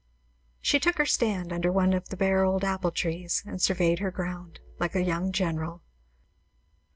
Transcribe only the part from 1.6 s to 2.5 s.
one of the bare